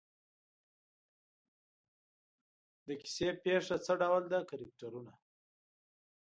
[2.85, 5.13] د کیسې پېښه څه ډول ده کرکټرونه.